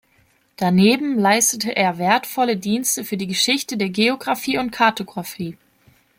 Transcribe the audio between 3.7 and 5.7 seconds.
der Geografie und Kartografie.